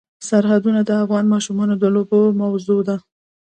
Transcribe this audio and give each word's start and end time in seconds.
سرحدونه 0.27 0.79
د 0.83 0.91
افغان 1.03 1.25
ماشومانو 1.33 1.73
د 1.77 1.83
لوبو 1.95 2.19
موضوع 2.41 2.79
ده. 2.87 2.95